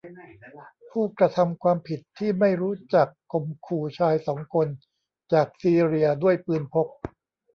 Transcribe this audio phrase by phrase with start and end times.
[0.89, 4.67] ผู้กระทำความผิดที่ไม่รู้จักข่มขู่ชายสองคน
[5.33, 6.87] จากซีเรียด้วยปืนพก